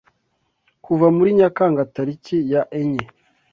kuva 0.85 1.07
muri 1.15 1.29
Nyakanga 1.39 1.81
tariki 1.93 2.37
ya 2.51 2.61
enye 2.79 3.03